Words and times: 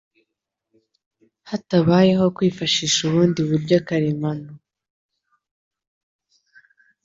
hatabayeho 1.49 2.25
kwifashisha 2.35 2.99
ubundi 3.07 3.39
buryo 3.49 3.75
karemano. 3.87 4.51